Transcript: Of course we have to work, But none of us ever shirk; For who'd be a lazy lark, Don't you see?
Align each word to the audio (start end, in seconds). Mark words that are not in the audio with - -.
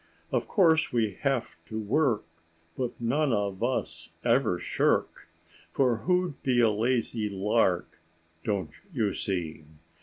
Of 0.31 0.47
course 0.47 0.91
we 0.91 1.11
have 1.21 1.57
to 1.67 1.79
work, 1.79 2.25
But 2.75 2.99
none 2.99 3.31
of 3.31 3.61
us 3.61 4.09
ever 4.23 4.57
shirk; 4.57 5.29
For 5.71 5.97
who'd 5.97 6.41
be 6.41 6.59
a 6.59 6.71
lazy 6.71 7.29
lark, 7.29 7.99
Don't 8.43 8.71
you 8.91 9.13
see? 9.13 9.63